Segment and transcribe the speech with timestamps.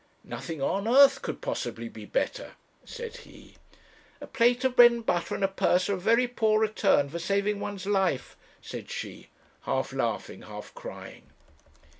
[0.23, 2.53] 'Nothing on earth could possibly be better,'
[2.83, 3.57] said he.
[4.19, 7.19] 'A plate of bread and butter and a purse are a very poor return for
[7.19, 9.27] saving one's life,' said she,
[9.65, 11.29] half laughing, half crying.